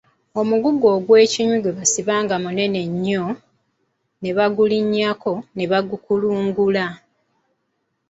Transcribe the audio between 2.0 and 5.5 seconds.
ne gunywera nga munene nnyo, ne bagulinnyako,